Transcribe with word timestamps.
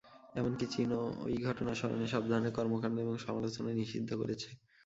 এমনকি 0.35 0.65
চীন 0.67 0.89
ওই 1.25 1.35
ঘটনা 1.47 1.71
স্মরণে 1.75 2.07
সব 2.07 2.23
ধরনের 2.29 2.55
কর্মকাণ্ড 2.57 2.97
এবং 2.99 3.15
সমালোচনা 3.19 3.71
নিষিদ্ধ 3.73 4.09
করেছে। 4.21 4.49